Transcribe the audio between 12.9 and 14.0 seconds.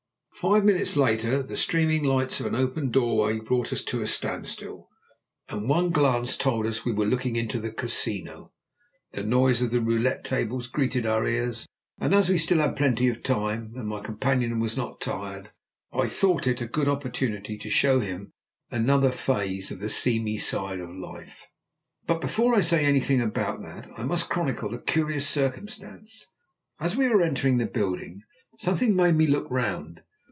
of time, and my